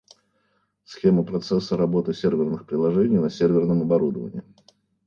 Схема 0.83 1.21
процесса 1.23 1.77
работы 1.77 2.15
серверных 2.15 2.65
приложений 2.65 3.19
на 3.19 3.29
серверном 3.29 3.83
оборудовании 3.83 4.41